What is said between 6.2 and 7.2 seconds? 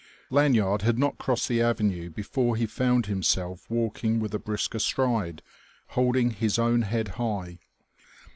his own head